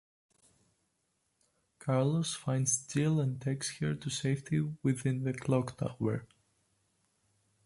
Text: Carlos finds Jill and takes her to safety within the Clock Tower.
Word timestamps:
Carlos 1.77 2.33
finds 2.33 2.87
Jill 2.87 3.19
and 3.19 3.39
takes 3.39 3.77
her 3.77 3.93
to 3.93 4.09
safety 4.09 4.61
within 4.81 5.21
the 5.21 5.31
Clock 5.33 5.77
Tower. 5.77 6.25